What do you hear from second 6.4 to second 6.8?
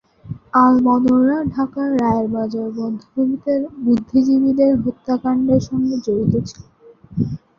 ছিল।